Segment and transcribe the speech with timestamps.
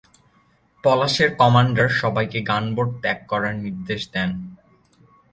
[0.83, 4.29] পলাশের কমান্ডার সবাইকে গানবোট ত্যাগ করার নির্দেশ দেন।